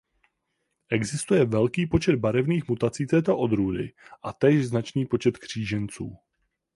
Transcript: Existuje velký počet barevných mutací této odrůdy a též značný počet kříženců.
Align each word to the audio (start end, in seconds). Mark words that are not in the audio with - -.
Existuje 0.89 1.45
velký 1.45 1.87
počet 1.87 2.15
barevných 2.15 2.67
mutací 2.67 3.07
této 3.07 3.37
odrůdy 3.37 3.93
a 4.23 4.33
též 4.33 4.67
značný 4.67 5.05
počet 5.05 5.37
kříženců. 5.37 6.17